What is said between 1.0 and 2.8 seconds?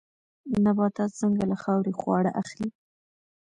څنګه له خاورې خواړه اخلي؟